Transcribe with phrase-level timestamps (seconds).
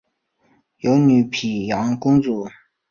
[0.79, 2.47] 有女沘阳公主。